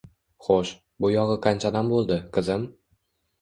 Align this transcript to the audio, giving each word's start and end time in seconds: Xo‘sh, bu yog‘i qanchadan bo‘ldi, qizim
Xo‘sh, 0.45 0.71
bu 1.05 1.11
yog‘i 1.15 1.35
qanchadan 1.43 1.93
bo‘ldi, 1.93 2.19
qizim 2.39 2.67